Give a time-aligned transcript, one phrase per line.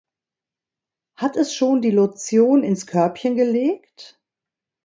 [1.15, 4.19] Hat es schon die Lotion ins Körbchen gelegt?